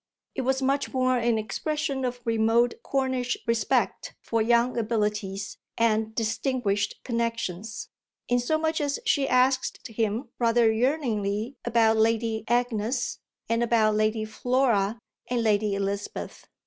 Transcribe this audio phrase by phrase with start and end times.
[0.33, 6.95] It was much more an expression of remote Cornish respect for young abilities and distinguished
[7.03, 7.89] connexions,
[8.27, 15.43] inasmuch as she asked him rather yearningly about Lady Agnes and about Lady Flora and
[15.43, 16.47] Lady Elizabeth.